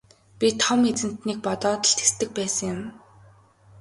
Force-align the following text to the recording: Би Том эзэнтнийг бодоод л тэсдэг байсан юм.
Би 0.39 0.47
Том 0.61 0.81
эзэнтнийг 0.91 1.39
бодоод 1.45 1.81
л 1.89 1.95
тэсдэг 1.97 2.29
байсан 2.37 2.67
юм. 2.73 2.79